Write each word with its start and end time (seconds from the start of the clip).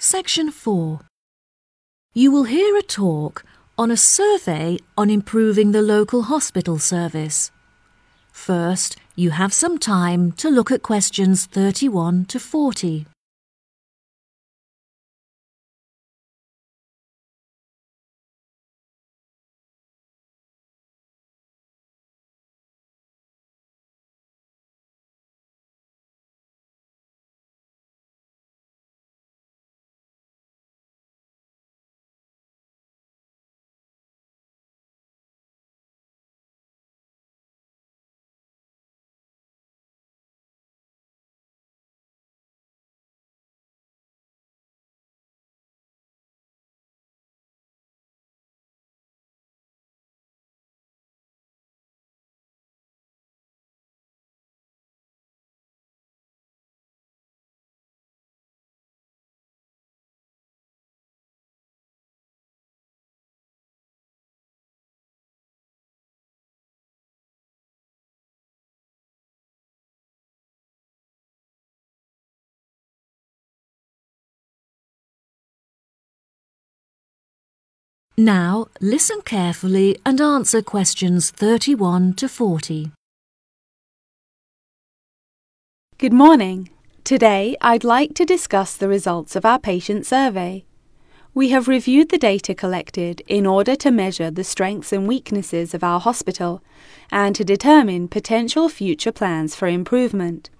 Section 0.00 0.52
4. 0.52 1.00
You 2.14 2.30
will 2.30 2.44
hear 2.44 2.76
a 2.76 2.82
talk 2.82 3.44
on 3.76 3.90
a 3.90 3.96
survey 3.96 4.78
on 4.96 5.10
improving 5.10 5.72
the 5.72 5.82
local 5.82 6.22
hospital 6.22 6.78
service. 6.78 7.50
First, 8.30 8.96
you 9.16 9.30
have 9.30 9.52
some 9.52 9.76
time 9.76 10.30
to 10.38 10.50
look 10.50 10.70
at 10.70 10.84
questions 10.84 11.46
31 11.46 12.26
to 12.26 12.38
40. 12.38 13.06
Now, 78.18 78.66
listen 78.80 79.20
carefully 79.20 79.96
and 80.04 80.20
answer 80.20 80.60
questions 80.60 81.30
31 81.30 82.14
to 82.14 82.28
40. 82.28 82.90
Good 85.98 86.12
morning. 86.12 86.70
Today 87.04 87.56
I'd 87.60 87.84
like 87.84 88.14
to 88.14 88.24
discuss 88.24 88.76
the 88.76 88.88
results 88.88 89.36
of 89.36 89.44
our 89.44 89.60
patient 89.60 90.04
survey. 90.04 90.64
We 91.32 91.50
have 91.50 91.68
reviewed 91.68 92.08
the 92.08 92.18
data 92.18 92.56
collected 92.56 93.22
in 93.28 93.46
order 93.46 93.76
to 93.76 93.92
measure 93.92 94.32
the 94.32 94.42
strengths 94.42 94.92
and 94.92 95.06
weaknesses 95.06 95.72
of 95.72 95.84
our 95.84 96.00
hospital 96.00 96.60
and 97.12 97.36
to 97.36 97.44
determine 97.44 98.08
potential 98.08 98.68
future 98.68 99.12
plans 99.12 99.54
for 99.54 99.68
improvement. 99.68 100.50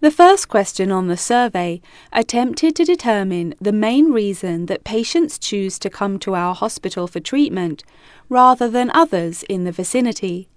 The 0.00 0.10
first 0.10 0.48
question 0.48 0.92
on 0.92 1.06
the 1.06 1.16
survey 1.16 1.80
attempted 2.12 2.76
to 2.76 2.84
determine 2.84 3.54
the 3.58 3.72
main 3.72 4.12
reason 4.12 4.66
that 4.66 4.84
patients 4.84 5.38
choose 5.38 5.78
to 5.78 5.88
come 5.88 6.18
to 6.18 6.34
our 6.34 6.54
hospital 6.54 7.06
for 7.06 7.18
treatment 7.18 7.82
rather 8.28 8.68
than 8.68 8.90
others 8.90 9.42
in 9.44 9.64
the 9.64 9.72
vicinity. 9.72 10.48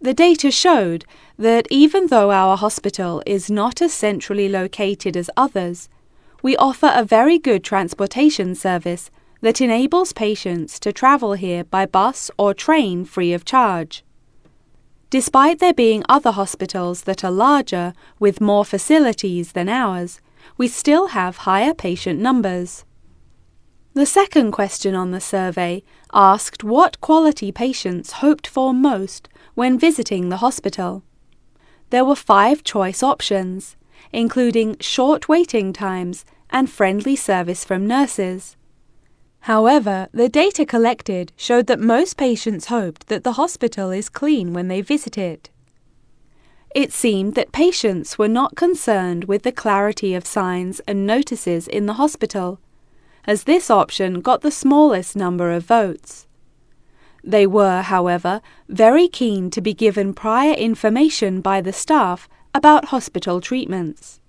The 0.00 0.14
data 0.14 0.50
showed 0.50 1.04
that 1.36 1.66
even 1.68 2.06
though 2.06 2.30
our 2.30 2.56
hospital 2.56 3.22
is 3.26 3.50
not 3.50 3.82
as 3.82 3.92
centrally 3.92 4.48
located 4.48 5.14
as 5.14 5.28
others, 5.36 5.90
we 6.42 6.56
offer 6.56 6.90
a 6.94 7.04
very 7.04 7.38
good 7.38 7.62
transportation 7.62 8.54
service 8.54 9.10
that 9.42 9.60
enables 9.60 10.14
patients 10.14 10.80
to 10.80 10.92
travel 10.92 11.34
here 11.34 11.64
by 11.64 11.84
bus 11.84 12.30
or 12.38 12.54
train 12.54 13.04
free 13.04 13.34
of 13.34 13.44
charge. 13.44 14.02
Despite 15.10 15.58
there 15.58 15.74
being 15.74 16.04
other 16.08 16.30
hospitals 16.30 17.02
that 17.02 17.24
are 17.24 17.32
larger 17.32 17.94
with 18.20 18.40
more 18.40 18.64
facilities 18.64 19.52
than 19.52 19.68
ours, 19.68 20.20
we 20.56 20.68
still 20.68 21.08
have 21.08 21.38
higher 21.38 21.74
patient 21.74 22.20
numbers. 22.20 22.84
The 23.94 24.06
second 24.06 24.52
question 24.52 24.94
on 24.94 25.10
the 25.10 25.20
survey 25.20 25.82
asked 26.14 26.62
what 26.62 27.00
quality 27.00 27.50
patients 27.50 28.12
hoped 28.12 28.46
for 28.46 28.72
most 28.72 29.28
when 29.54 29.80
visiting 29.80 30.28
the 30.28 30.36
hospital. 30.36 31.02
There 31.90 32.04
were 32.04 32.14
five 32.14 32.62
choice 32.62 33.02
options, 33.02 33.76
including 34.12 34.76
short 34.78 35.28
waiting 35.28 35.72
times 35.72 36.24
and 36.50 36.70
friendly 36.70 37.16
service 37.16 37.64
from 37.64 37.84
nurses. 37.84 38.56
However, 39.40 40.08
the 40.12 40.28
data 40.28 40.66
collected 40.66 41.32
showed 41.36 41.66
that 41.66 41.80
most 41.80 42.16
patients 42.16 42.66
hoped 42.66 43.08
that 43.08 43.24
the 43.24 43.32
hospital 43.32 43.90
is 43.90 44.08
clean 44.08 44.52
when 44.52 44.68
they 44.68 44.82
visit 44.82 45.16
it. 45.16 45.48
It 46.74 46.92
seemed 46.92 47.34
that 47.34 47.50
patients 47.50 48.18
were 48.18 48.28
not 48.28 48.54
concerned 48.54 49.24
with 49.24 49.42
the 49.42 49.50
clarity 49.52 50.14
of 50.14 50.26
signs 50.26 50.80
and 50.80 51.06
notices 51.06 51.66
in 51.66 51.86
the 51.86 51.94
hospital, 51.94 52.60
as 53.26 53.44
this 53.44 53.70
option 53.70 54.20
got 54.20 54.42
the 54.42 54.50
smallest 54.50 55.16
number 55.16 55.50
of 55.50 55.64
votes. 55.64 56.26
They 57.24 57.46
were, 57.46 57.82
however, 57.82 58.40
very 58.68 59.08
keen 59.08 59.50
to 59.50 59.60
be 59.60 59.74
given 59.74 60.14
prior 60.14 60.54
information 60.54 61.40
by 61.40 61.60
the 61.60 61.72
staff 61.72 62.28
about 62.54 62.86
hospital 62.86 63.40
treatments. 63.40 64.20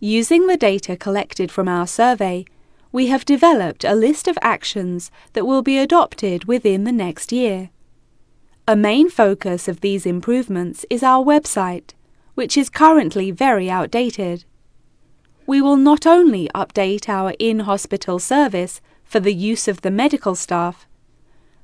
Using 0.00 0.46
the 0.46 0.56
data 0.56 0.96
collected 0.96 1.50
from 1.50 1.68
our 1.68 1.86
survey, 1.86 2.46
we 2.92 3.08
have 3.08 3.24
developed 3.24 3.84
a 3.84 3.94
list 3.94 4.28
of 4.28 4.38
actions 4.42 5.10
that 5.32 5.46
will 5.46 5.62
be 5.62 5.78
adopted 5.78 6.44
within 6.44 6.84
the 6.84 6.92
next 6.92 7.32
year. 7.32 7.70
A 8.68 8.74
main 8.76 9.08
focus 9.08 9.68
of 9.68 9.80
these 9.80 10.06
improvements 10.06 10.84
is 10.90 11.02
our 11.02 11.24
website, 11.24 11.92
which 12.34 12.56
is 12.56 12.68
currently 12.68 13.30
very 13.30 13.70
outdated. 13.70 14.44
We 15.46 15.62
will 15.62 15.76
not 15.76 16.06
only 16.06 16.48
update 16.54 17.08
our 17.08 17.34
in 17.38 17.60
hospital 17.60 18.18
service 18.18 18.80
for 19.04 19.20
the 19.20 19.34
use 19.34 19.68
of 19.68 19.82
the 19.82 19.90
medical 19.90 20.34
staff, 20.34 20.86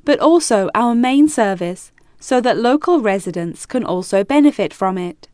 but 0.04 0.20
also 0.20 0.70
our 0.74 0.94
main 0.94 1.28
service 1.28 1.92
so 2.20 2.40
that 2.40 2.56
local 2.56 3.00
residents 3.00 3.66
can 3.66 3.84
also 3.84 4.22
benefit 4.22 4.72
from 4.72 4.96
it. 4.96 5.28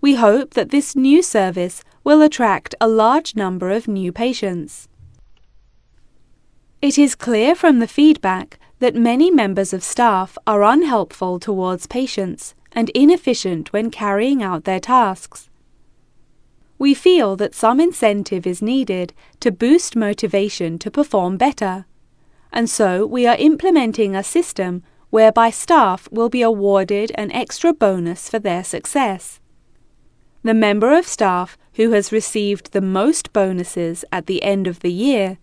We 0.00 0.14
hope 0.14 0.54
that 0.54 0.70
this 0.70 0.96
new 0.96 1.22
service 1.22 1.84
will 2.02 2.22
attract 2.22 2.74
a 2.80 2.88
large 2.88 3.36
number 3.36 3.70
of 3.70 3.86
new 3.86 4.12
patients. 4.12 4.88
It 6.82 6.96
is 6.96 7.14
clear 7.14 7.54
from 7.54 7.78
the 7.78 7.86
feedback 7.86 8.58
that 8.78 8.94
many 8.94 9.30
members 9.30 9.74
of 9.74 9.82
staff 9.82 10.38
are 10.46 10.62
unhelpful 10.62 11.38
towards 11.38 11.86
patients 11.86 12.54
and 12.72 12.88
inefficient 12.90 13.70
when 13.70 13.90
carrying 13.90 14.42
out 14.42 14.64
their 14.64 14.80
tasks. 14.80 15.50
We 16.78 16.94
feel 16.94 17.36
that 17.36 17.54
some 17.54 17.80
incentive 17.80 18.46
is 18.46 18.62
needed 18.62 19.12
to 19.40 19.52
boost 19.52 19.94
motivation 19.94 20.78
to 20.78 20.90
perform 20.90 21.36
better, 21.36 21.84
and 22.50 22.70
so 22.70 23.04
we 23.04 23.26
are 23.26 23.36
implementing 23.36 24.16
a 24.16 24.24
system 24.24 24.82
whereby 25.10 25.50
staff 25.50 26.08
will 26.10 26.30
be 26.30 26.40
awarded 26.40 27.12
an 27.16 27.30
extra 27.32 27.74
bonus 27.74 28.30
for 28.30 28.38
their 28.38 28.64
success. 28.64 29.38
The 30.42 30.54
member 30.54 30.96
of 30.96 31.06
staff 31.06 31.58
who 31.74 31.90
has 31.90 32.10
received 32.10 32.72
the 32.72 32.80
most 32.80 33.34
bonuses 33.34 34.02
at 34.10 34.24
the 34.24 34.42
end 34.42 34.66
of 34.66 34.80
the 34.80 34.92
year 34.92 35.36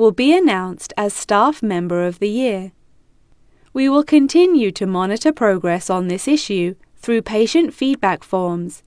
will 0.00 0.12
be 0.12 0.34
announced 0.34 0.94
as 0.96 1.12
Staff 1.12 1.62
Member 1.62 2.06
of 2.06 2.20
the 2.20 2.30
Year. 2.30 2.72
We 3.74 3.86
will 3.86 4.02
continue 4.02 4.70
to 4.72 4.86
monitor 4.86 5.30
progress 5.30 5.90
on 5.90 6.08
this 6.08 6.26
issue 6.26 6.74
through 6.96 7.20
patient 7.20 7.74
feedback 7.74 8.24
forms 8.24 8.82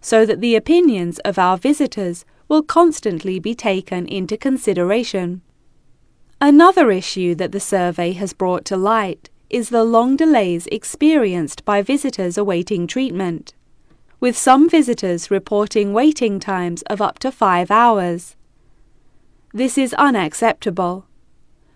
so 0.00 0.24
that 0.24 0.40
the 0.40 0.54
opinions 0.54 1.18
of 1.24 1.36
our 1.36 1.58
visitors 1.58 2.24
will 2.46 2.62
constantly 2.62 3.40
be 3.40 3.56
taken 3.56 4.06
into 4.06 4.36
consideration. 4.36 5.42
Another 6.40 6.92
issue 6.92 7.34
that 7.34 7.50
the 7.50 7.58
survey 7.58 8.12
has 8.12 8.32
brought 8.32 8.64
to 8.66 8.76
light 8.76 9.30
is 9.50 9.70
the 9.70 9.82
long 9.82 10.14
delays 10.14 10.68
experienced 10.68 11.64
by 11.64 11.82
visitors 11.82 12.38
awaiting 12.38 12.86
treatment, 12.86 13.52
with 14.20 14.38
some 14.38 14.68
visitors 14.68 15.28
reporting 15.28 15.92
waiting 15.92 16.38
times 16.38 16.82
of 16.82 17.02
up 17.02 17.18
to 17.18 17.32
five 17.32 17.68
hours. 17.68 18.36
This 19.54 19.76
is 19.76 19.92
unacceptable. 19.94 21.06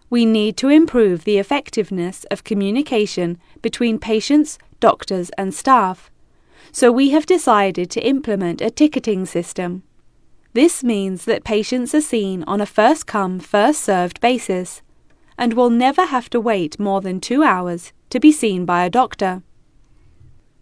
We 0.08 0.25
need 0.25 0.56
to 0.58 0.69
improve 0.69 1.25
the 1.25 1.37
effectiveness 1.37 2.25
of 2.31 2.44
communication 2.44 3.38
between 3.61 3.99
patients, 3.99 4.58
doctors, 4.81 5.31
and 5.37 5.52
staff. 5.52 6.11
So 6.73 6.90
we 6.90 7.11
have 7.11 7.26
decided 7.26 7.90
to 7.90 8.06
implement 8.06 8.62
a 8.62 8.70
ticketing 8.70 9.26
system. 9.26 9.82
This 10.55 10.82
means 10.82 11.26
that 11.26 11.44
patients 11.44 11.94
are 11.94 12.00
seen 12.00 12.44
on 12.44 12.62
a 12.62 12.67
first 12.67 13.06
come, 13.06 13.40
first 13.40 13.82
served 13.82 14.23
basis 14.23 14.81
and 15.37 15.52
will 15.52 15.69
never 15.69 16.06
have 16.06 16.31
to 16.31 16.40
wait 16.40 16.81
more 16.81 17.02
than 17.02 17.20
two 17.20 17.43
hours 17.43 17.93
to 18.08 18.19
be 18.19 18.32
seen 18.32 18.64
by 18.64 18.87
a 18.87 18.90
doctor. 18.90 19.43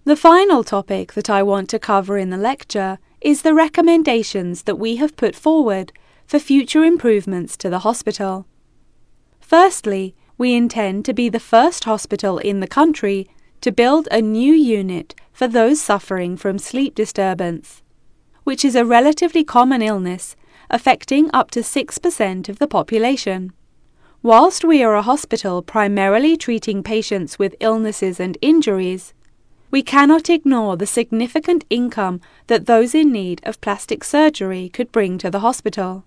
The 0.05 0.17
final 0.17 0.65
topic 0.65 1.13
that 1.13 1.31
I 1.31 1.45
want 1.45 1.71
to 1.71 1.79
cover 1.79 2.19
in 2.19 2.31
the 2.31 2.37
lecture 2.37 2.99
is 3.21 3.43
the 3.43 3.55
recommendations 3.55 4.65
that 4.65 4.81
we 4.81 4.97
have 4.97 5.17
put 5.17 5.37
forward 5.37 5.93
for 6.26 6.38
future 6.38 6.85
improvements 6.85 7.56
to 7.59 7.71
the 7.71 7.81
hospital. 7.81 8.47
Firstly, 9.41 10.15
we 10.37 10.55
intend 10.55 11.05
to 11.05 11.15
be 11.15 11.29
the 11.29 11.41
first 11.41 11.85
hospital 11.85 12.38
in 12.38 12.61
the 12.61 12.67
country 12.67 13.29
to 13.61 13.71
build 13.73 14.09
a 14.11 14.21
new 14.21 14.53
unit 14.53 15.15
for 15.32 15.47
those 15.47 15.81
suffering 15.81 16.37
from 16.37 16.59
sleep 16.59 16.94
disturbance, 16.94 17.82
which 18.44 18.65
is 18.65 18.75
a 18.75 18.85
relatively 18.85 19.44
common 19.44 19.82
illness 19.82 20.37
affecting 20.71 21.31
up 21.32 21.50
to 21.50 21.61
6% 21.61 22.49
of 22.49 22.59
the 22.59 22.67
population. 22.67 23.53
Whilst 24.23 24.65
we 24.65 24.82
are 24.82 24.94
a 24.94 25.03
hospital 25.03 25.62
primarily 25.62 26.37
treating 26.37 26.82
patients 26.82 27.38
with 27.38 27.55
illnesses 27.61 28.19
and 28.19 28.38
injuries, 28.41 29.12
we 29.70 29.82
cannot 29.82 30.31
ignore 30.31 30.77
the 30.77 30.87
significant 30.87 31.65
income 31.69 32.20
that 32.47 32.67
those 32.67 32.94
in 32.94 33.12
need 33.12 33.41
of 33.44 33.61
plastic 33.61 34.03
surgery 34.05 34.69
could 34.69 34.91
bring 34.93 35.19
to 35.19 35.31
the 35.31 35.41
hospital. 35.41 36.05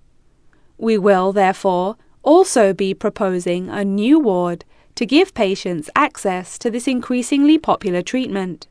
We 0.77 0.97
will, 0.97 1.31
therefore, 1.31 1.97
also 2.23 2.73
be 2.73 2.93
proposing 2.93 3.69
a 3.69 3.83
new 3.83 4.19
ward 4.19 4.65
to 4.95 5.05
give 5.05 5.33
patients 5.33 5.89
access 5.95 6.57
to 6.59 6.69
this 6.69 6.87
increasingly 6.87 7.57
popular 7.57 8.01
treatment. 8.01 8.67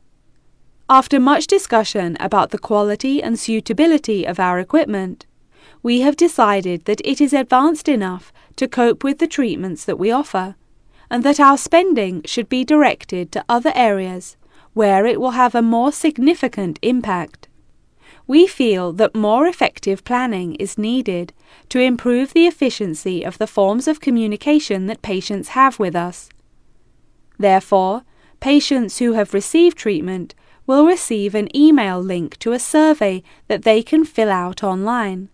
After 0.89 1.19
much 1.19 1.47
discussion 1.47 2.15
about 2.19 2.51
the 2.51 2.57
quality 2.57 3.21
and 3.21 3.37
suitability 3.37 4.25
of 4.25 4.39
our 4.39 4.59
equipment, 4.59 5.25
we 5.83 6.01
have 6.01 6.15
decided 6.15 6.85
that 6.85 7.01
it 7.03 7.19
is 7.19 7.33
advanced 7.33 7.89
enough 7.89 8.31
to 8.55 8.67
cope 8.67 9.03
with 9.03 9.19
the 9.19 9.27
treatments 9.27 9.85
that 9.85 9.99
we 9.99 10.11
offer, 10.11 10.55
and 11.09 11.23
that 11.23 11.39
our 11.39 11.57
spending 11.57 12.21
should 12.25 12.49
be 12.49 12.63
directed 12.63 13.31
to 13.31 13.45
other 13.47 13.71
areas 13.75 14.37
where 14.73 15.05
it 15.05 15.19
will 15.19 15.31
have 15.31 15.55
a 15.55 15.61
more 15.61 15.91
significant 15.91 16.79
impact. 16.81 17.47
We 18.27 18.45
feel 18.45 18.91
that 18.93 19.15
more 19.15 19.47
effective 19.47 20.03
planning 20.03 20.55
is 20.55 20.77
needed 20.77 21.33
to 21.69 21.79
improve 21.79 22.33
the 22.33 22.45
efficiency 22.45 23.23
of 23.23 23.37
the 23.37 23.47
forms 23.47 23.87
of 23.87 24.01
communication 24.01 24.87
that 24.87 25.01
patients 25.01 25.49
have 25.49 25.79
with 25.79 25.95
us. 25.95 26.29
Therefore, 27.39 28.03
patients 28.41 28.97
who 28.99 29.13
have 29.13 29.33
received 29.33 29.77
treatment 29.77 30.35
will 30.65 30.85
receive 30.85 31.33
an 31.33 31.55
email 31.55 32.01
link 32.01 32.37
to 32.39 32.51
a 32.51 32.59
survey 32.59 33.23
that 33.47 33.63
they 33.63 33.81
can 33.81 34.03
fill 34.03 34.29
out 34.29 34.61
online. 34.61 35.29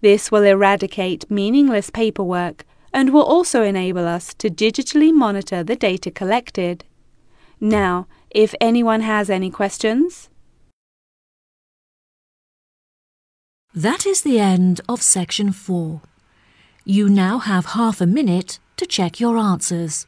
This 0.00 0.30
will 0.30 0.44
eradicate 0.44 1.28
meaningless 1.28 1.90
paperwork 1.90 2.64
and 2.92 3.12
will 3.12 3.24
also 3.24 3.64
enable 3.64 4.06
us 4.06 4.32
to 4.34 4.48
digitally 4.48 5.12
monitor 5.12 5.64
the 5.64 5.74
data 5.74 6.12
collected. 6.12 6.84
Now, 7.60 8.06
if 8.30 8.54
anyone 8.60 9.00
has 9.00 9.28
any 9.28 9.50
questions, 9.50 10.30
That 13.76 14.06
is 14.06 14.22
the 14.22 14.38
end 14.38 14.80
of 14.88 15.02
section 15.02 15.52
4. 15.52 16.00
You 16.86 17.10
now 17.10 17.40
have 17.40 17.76
half 17.76 18.00
a 18.00 18.06
minute 18.06 18.58
to 18.78 18.86
check 18.86 19.20
your 19.20 19.36
answers. 19.36 20.06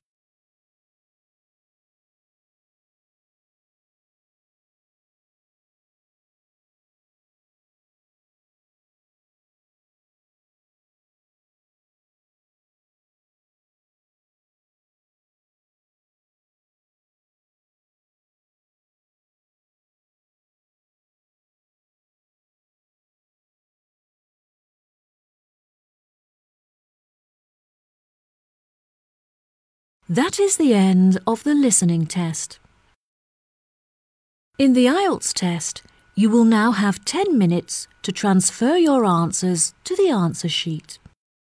That 30.11 30.41
is 30.41 30.57
the 30.57 30.73
end 30.73 31.21
of 31.27 31.45
the 31.45 31.55
listening 31.55 32.07
test. 32.07 32.61
In 34.59 34.73
the 34.73 34.87
IELTS 34.87 35.35
test, 35.35 35.83
you 36.15 36.31
will 36.31 36.45
now 36.45 36.71
have 36.71 37.05
10 37.05 37.37
minutes 37.37 37.89
to 38.05 38.11
transfer 38.11 38.79
your 38.79 39.05
answers 39.05 39.75
to 39.85 39.95
the 39.97 40.09
answer 40.09 40.49
sheet. 40.49 40.99